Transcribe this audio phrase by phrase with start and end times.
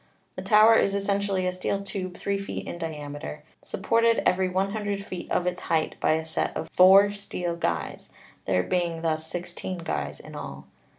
[0.35, 5.05] The tower is essentially a steel tube 3 feet in diameter, supported 1 every 100
[5.05, 8.09] feet of its height by a set of four steel guys,
[8.45, 10.65] there being thus sixteen guys in all.